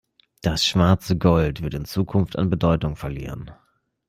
[0.41, 3.51] Das schwarze Gold wird in Zukunft an Bedeutung verlieren.